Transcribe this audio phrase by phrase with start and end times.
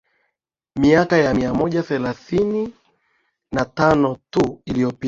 [0.75, 2.73] Miaka ya mia moja thelathini
[3.51, 4.99] na tano tu iliyopita